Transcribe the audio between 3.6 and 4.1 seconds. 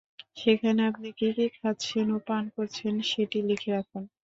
রাখুন।